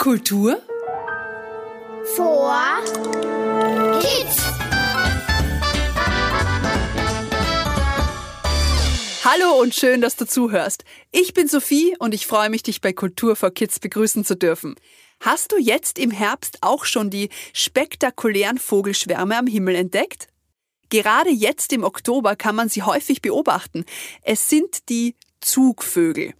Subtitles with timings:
[0.00, 0.62] Kultur
[2.16, 2.82] vor
[4.00, 4.42] Kids.
[9.22, 10.84] Hallo und schön, dass du zuhörst.
[11.12, 14.76] Ich bin Sophie und ich freue mich, dich bei Kultur for Kids begrüßen zu dürfen.
[15.20, 20.28] Hast du jetzt im Herbst auch schon die spektakulären Vogelschwärme am Himmel entdeckt?
[20.88, 23.84] Gerade jetzt im Oktober kann man sie häufig beobachten.
[24.22, 26.32] Es sind die Zugvögel.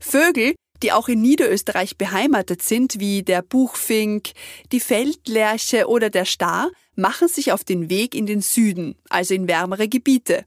[0.00, 4.32] Vögel, die auch in Niederösterreich beheimatet sind, wie der Buchfink,
[4.72, 9.48] die Feldlerche oder der Star, machen sich auf den Weg in den Süden, also in
[9.48, 10.44] wärmere Gebiete.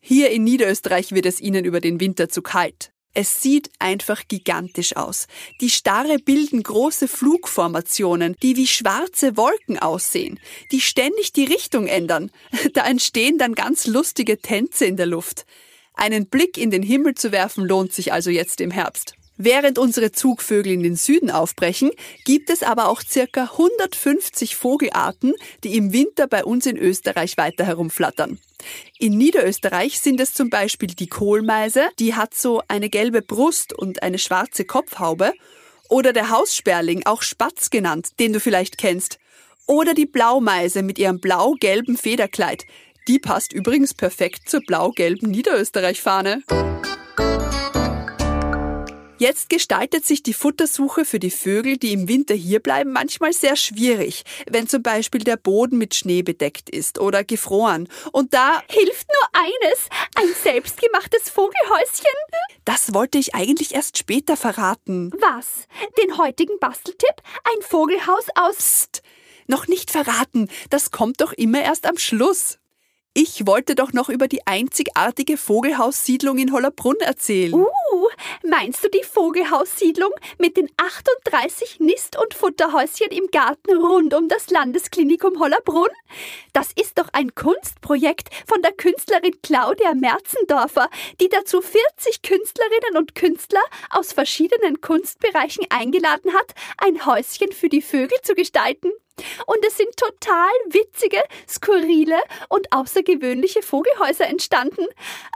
[0.00, 2.92] Hier in Niederösterreich wird es ihnen über den Winter zu kalt.
[3.18, 5.26] Es sieht einfach gigantisch aus.
[5.62, 10.38] Die Starre bilden große Flugformationen, die wie schwarze Wolken aussehen,
[10.70, 12.30] die ständig die Richtung ändern.
[12.74, 15.46] Da entstehen dann ganz lustige Tänze in der Luft.
[15.94, 19.15] Einen Blick in den Himmel zu werfen lohnt sich also jetzt im Herbst.
[19.38, 21.90] Während unsere Zugvögel in den Süden aufbrechen,
[22.24, 27.64] gibt es aber auch circa 150 Vogelarten, die im Winter bei uns in Österreich weiter
[27.64, 28.38] herumflattern.
[28.98, 34.02] In Niederösterreich sind es zum Beispiel die Kohlmeise, die hat so eine gelbe Brust und
[34.02, 35.32] eine schwarze Kopfhaube,
[35.88, 39.18] oder der Haussperling, auch Spatz genannt, den du vielleicht kennst,
[39.66, 42.64] oder die Blaumeise mit ihrem blau-gelben Federkleid.
[43.08, 46.42] Die passt übrigens perfekt zur blau-gelben Niederösterreich-Fahne.
[49.18, 54.24] Jetzt gestaltet sich die Futtersuche für die Vögel, die im Winter hierbleiben, manchmal sehr schwierig,
[54.50, 57.88] wenn zum Beispiel der Boden mit Schnee bedeckt ist oder gefroren.
[58.12, 62.04] Und da hilft nur eines, ein selbstgemachtes Vogelhäuschen.
[62.66, 65.12] Das wollte ich eigentlich erst später verraten.
[65.12, 65.66] Was?
[66.02, 67.22] Den heutigen Basteltipp?
[67.44, 68.56] Ein Vogelhaus aus...
[68.56, 69.02] Psst,
[69.46, 72.58] noch nicht verraten, das kommt doch immer erst am Schluss.
[73.18, 77.54] Ich wollte doch noch über die einzigartige Vogelhaussiedlung in Hollerbrunn erzählen.
[77.54, 78.08] Uh,
[78.42, 84.50] meinst du die Vogelhaussiedlung mit den 38 Nist- und Futterhäuschen im Garten rund um das
[84.50, 85.88] Landesklinikum Hollerbrunn?
[86.52, 93.14] Das ist doch ein Kunstprojekt von der Künstlerin Claudia Merzendorfer, die dazu 40 Künstlerinnen und
[93.14, 98.92] Künstler aus verschiedenen Kunstbereichen eingeladen hat, ein Häuschen für die Vögel zu gestalten.
[99.46, 102.18] Und es sind total witzige, skurrile
[102.48, 104.86] und außergewöhnliche Vogelhäuser entstanden.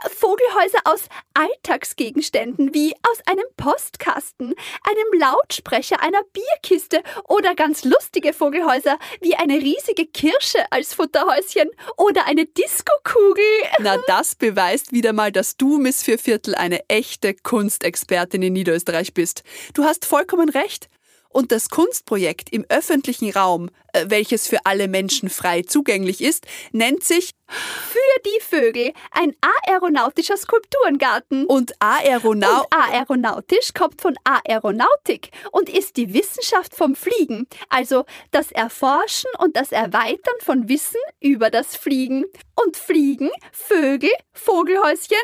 [0.09, 4.53] Vogelhäuser aus Alltagsgegenständen wie aus einem Postkasten,
[4.83, 12.25] einem Lautsprecher, einer Bierkiste oder ganz lustige Vogelhäuser wie eine riesige Kirsche als Futterhäuschen oder
[12.27, 13.43] eine Diskokugel.
[13.79, 19.43] Na, das beweist wieder mal, dass du, Miss Vierviertel, eine echte Kunstexpertin in Niederösterreich bist.
[19.73, 20.87] Du hast vollkommen recht.
[21.31, 27.03] Und das Kunstprojekt im öffentlichen Raum, äh, welches für alle Menschen frei zugänglich ist, nennt
[27.03, 29.35] sich Für die Vögel, ein
[29.67, 31.45] aeronautischer Skulpturengarten.
[31.47, 38.51] Und Aeronau und aeronautisch kommt von Aeronautik und ist die Wissenschaft vom Fliegen, also das
[38.51, 42.25] Erforschen und das Erweitern von Wissen über das Fliegen.
[42.63, 45.17] Und Fliegen, Vögel, Vogelhäuschen,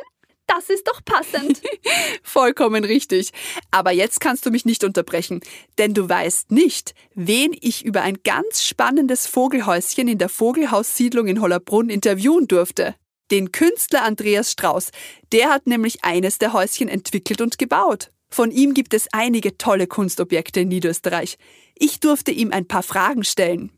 [0.48, 1.62] das ist doch passend.
[2.24, 3.32] Vollkommen richtig.
[3.72, 5.42] Aber jetzt kannst du mich nicht unterbrechen,
[5.78, 11.42] denn du weißt nicht, wen ich über ein ganz spannendes Vogelhäuschen in der Vogelhaussiedlung in
[11.42, 12.96] Hollerbrunn interviewen durfte.
[13.30, 14.92] Den Künstler Andreas Strauß.
[15.34, 18.12] Der hat nämlich eines der Häuschen entwickelt und gebaut.
[18.30, 21.38] Von ihm gibt es einige tolle Kunstobjekte in Niederösterreich.
[21.76, 23.72] Ich durfte ihm ein paar Fragen stellen.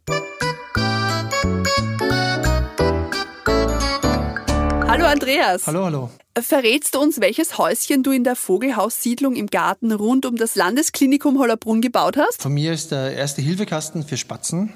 [5.09, 5.65] Andreas.
[5.65, 6.09] Hallo, hallo.
[6.39, 11.39] Verrätst du uns, welches Häuschen du in der Vogelhaussiedlung im Garten rund um das Landesklinikum
[11.39, 12.43] Hollerbrunn gebaut hast?
[12.43, 14.71] Von mir ist der erste Hilfekasten für Spatzen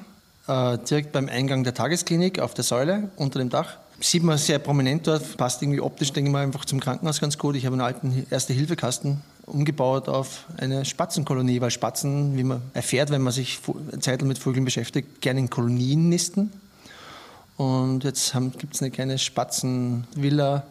[0.47, 3.77] äh, direkt beim Eingang der Tagesklinik auf der Säule unter dem Dach.
[3.99, 7.37] Sieht man sehr prominent dort, passt irgendwie optisch, denke ich mal, einfach zum Krankenhaus ganz
[7.37, 7.55] gut.
[7.55, 13.11] Ich habe einen alten erste Hilfekasten umgebaut auf eine Spatzenkolonie, weil Spatzen, wie man erfährt,
[13.11, 13.59] wenn man sich
[13.99, 16.51] Zeit mit Vögeln beschäftigt, gerne in Kolonien nisten.
[17.57, 20.63] Und jetzt gibt es eine kleine Spatzenvilla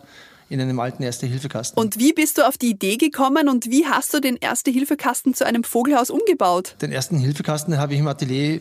[0.52, 1.80] in einem alten Erste-Hilfe-Kasten.
[1.80, 5.46] Und wie bist du auf die Idee gekommen und wie hast du den Erste-Hilfe-Kasten zu
[5.46, 6.76] einem Vogelhaus umgebaut?
[6.82, 8.60] Den ersten Hilfekasten habe ich im Atelier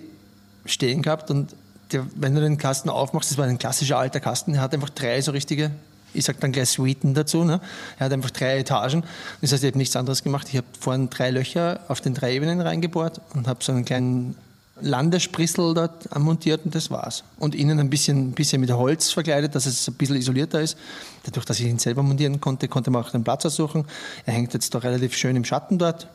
[0.65, 1.53] stehen gehabt und
[1.91, 4.89] der, wenn du den Kasten aufmachst, das war ein klassischer alter Kasten, der hat einfach
[4.89, 5.71] drei so richtige,
[6.13, 7.59] ich sage dann gleich Suiten dazu, ne?
[7.99, 9.03] er hat einfach drei Etagen.
[9.41, 10.47] Das heißt, ich habe nichts anderes gemacht.
[10.49, 14.35] Ich habe vorhin drei Löcher auf den drei Ebenen reingebohrt und habe so einen kleinen
[14.81, 17.23] Landesprissel dort montiert und das war's.
[17.37, 20.77] Und innen ein bisschen, bisschen mit Holz verkleidet, dass es ein bisschen isolierter ist.
[21.23, 23.85] Dadurch, dass ich ihn selber montieren konnte, konnte man auch den Platz aussuchen.
[24.25, 26.07] Er hängt jetzt da relativ schön im Schatten dort.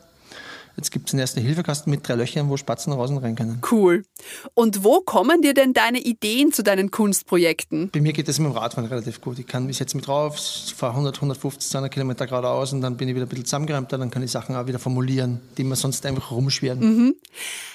[0.77, 3.59] Jetzt gibt es einen ersten Hilfekasten mit drei Löchern, wo Spatzen raus und rein können.
[3.71, 4.05] Cool.
[4.53, 7.89] Und wo kommen dir denn deine Ideen zu deinen Kunstprojekten?
[7.89, 9.39] Bei mir geht das mit dem Radfahren relativ gut.
[9.39, 10.37] Ich kann mich jetzt mit drauf,
[10.75, 14.11] fahre 100, 150, 200 Kilometer geradeaus und dann bin ich wieder ein bisschen zusammengeräumter, dann
[14.11, 16.79] kann ich Sachen auch wieder formulieren, die mir sonst einfach rumschweren.
[16.79, 17.15] Mhm.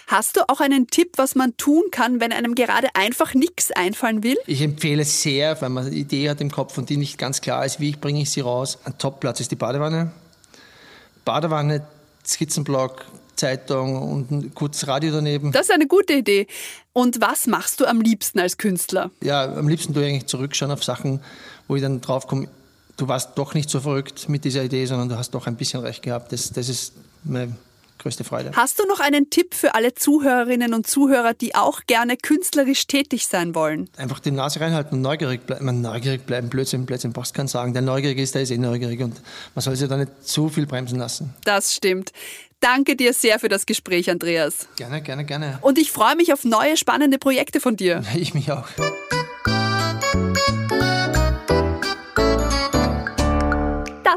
[0.07, 4.23] Hast du auch einen Tipp, was man tun kann, wenn einem gerade einfach nichts einfallen
[4.23, 4.37] will?
[4.47, 7.67] Ich empfehle sehr, wenn man eine Idee hat im Kopf und die nicht ganz klar
[7.67, 8.79] ist, wie bringe ich sie raus.
[8.85, 10.13] Ein Topplatz ist die Badewanne.
[11.25, 11.87] Badewanne,
[12.25, 13.05] Skizzenblock,
[13.37, 15.53] Zeitung und ein kurzes Radio daneben.
[15.53, 16.47] Das ist eine gute Idee.
[16.93, 19.11] Und was machst du am liebsten als Künstler?
[19.23, 21.21] Ja, am liebsten tue ich eigentlich zurückschauen auf Sachen,
[21.69, 22.49] wo ich dann draufkomme,
[22.97, 25.81] du warst doch nicht so verrückt mit dieser Idee, sondern du hast doch ein bisschen
[25.81, 26.33] recht gehabt.
[26.33, 26.93] Das, das ist
[27.25, 27.57] meine
[27.99, 28.53] größte Freude.
[28.55, 33.27] Hast du noch einen Tipp für alle Zuhörerinnen und Zuhörer, die auch gerne künstlerisch tätig
[33.27, 33.89] sein wollen?
[33.97, 35.65] Einfach die Nase reinhalten und neugierig bleiben.
[35.65, 37.73] Man neugierig bleiben, Blödsinn, Blödsinn, brauchst keinen sagen.
[37.73, 39.21] Der neugierig ist, der ist eh neugierig und
[39.55, 41.35] man soll sich da nicht zu viel bremsen lassen.
[41.45, 42.13] Das stimmt.
[42.61, 44.69] Danke dir sehr für das Gespräch, Andreas.
[44.77, 45.59] Gerne, gerne, gerne.
[45.63, 48.03] Und ich freue mich auf neue spannende Projekte von dir.
[48.15, 48.69] Ich mich auch.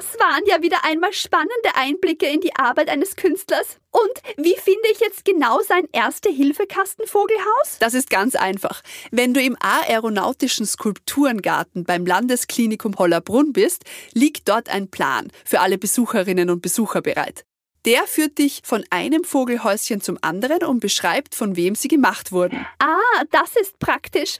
[0.05, 3.79] Das waren ja wieder einmal spannende Einblicke in die Arbeit eines Künstlers.
[3.91, 7.79] Und wie finde ich jetzt genau sein Erste-Hilfe-Kastenvogelhaus?
[7.79, 8.81] Das ist ganz einfach.
[9.11, 15.77] Wenn du im Aeronautischen Skulpturengarten beim Landesklinikum Hollerbrunn bist, liegt dort ein Plan für alle
[15.77, 17.45] Besucherinnen und Besucher bereit.
[17.85, 22.65] Der führt dich von einem Vogelhäuschen zum anderen und beschreibt, von wem sie gemacht wurden.
[22.79, 24.39] Ah, das ist praktisch.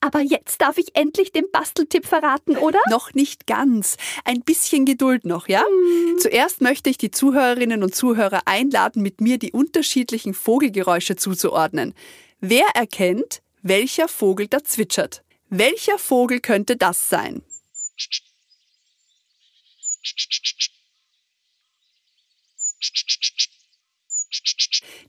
[0.00, 2.78] Aber jetzt darf ich endlich den Basteltipp verraten, oder?
[2.90, 3.96] Noch nicht ganz.
[4.24, 5.64] Ein bisschen Geduld noch, ja?
[5.64, 6.18] Hm.
[6.18, 11.94] Zuerst möchte ich die Zuhörerinnen und Zuhörer einladen, mit mir die unterschiedlichen Vogelgeräusche zuzuordnen.
[12.40, 15.22] Wer erkennt, welcher Vogel da zwitschert?
[15.48, 17.42] Welcher Vogel könnte das sein?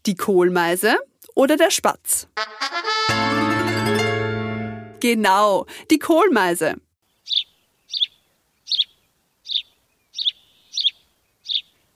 [0.06, 0.98] Die Kohlmeise
[1.36, 2.28] oder der Spatz?
[5.00, 6.76] Genau, die Kohlmeise.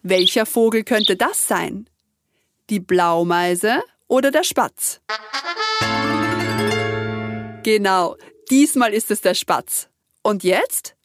[0.04, 1.89] Welcher Vogel könnte das sein?
[2.69, 5.01] Die Blaumeise oder der Spatz?
[7.63, 8.15] Genau,
[8.50, 9.89] diesmal ist es der Spatz.
[10.21, 10.97] Und jetzt?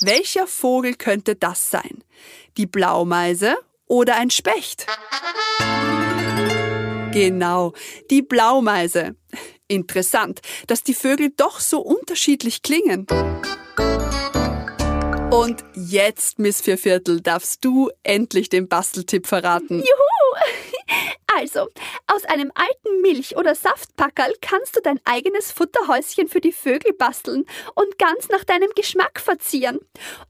[0.00, 2.04] Welcher Vogel könnte das sein?
[2.56, 3.56] Die Blaumeise
[3.86, 4.86] oder ein Specht?
[7.12, 7.72] Genau,
[8.08, 9.16] die Blaumeise.
[9.66, 13.06] Interessant, dass die Vögel doch so unterschiedlich klingen.
[15.30, 19.80] Und jetzt, Miss Vierviertel, darfst du endlich den Basteltipp verraten.
[19.80, 20.77] Juhu!
[21.36, 21.68] Also,
[22.06, 27.44] aus einem alten Milch- oder Saftpackerl kannst du dein eigenes Futterhäuschen für die Vögel basteln
[27.74, 29.78] und ganz nach deinem Geschmack verzieren.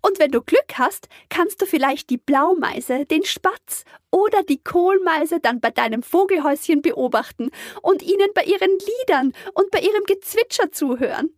[0.02, 5.40] Und wenn du Glück hast, kannst du vielleicht die Blaumeise, den Spatz oder die Kohlmeise
[5.40, 7.50] dann bei deinem Vogelhäuschen beobachten
[7.80, 11.32] und ihnen bei ihren Liedern und bei ihrem Gezwitscher zuhören.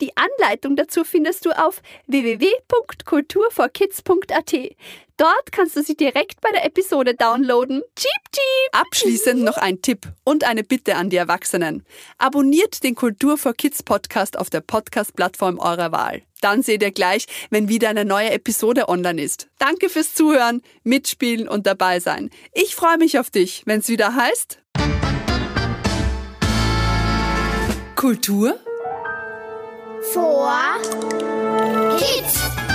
[0.00, 4.54] Die Anleitung dazu findest du auf www.kulturforkids.at.
[5.16, 7.82] Dort kannst du sie direkt bei der Episode downloaden.
[7.96, 8.42] Cheep, cheep!
[8.72, 11.86] Abschließend noch ein Tipp und eine Bitte an die Erwachsenen.
[12.18, 16.20] Abonniert den Kultur for Kids Podcast auf der Podcast-Plattform eurer Wahl.
[16.42, 19.48] Dann seht ihr gleich, wenn wieder eine neue Episode online ist.
[19.58, 22.28] Danke fürs Zuhören, Mitspielen und dabei sein.
[22.52, 24.58] Ich freue mich auf dich, wenn es wieder heißt.
[27.96, 28.60] Kultur
[30.12, 30.80] vor
[31.98, 32.65] Kids.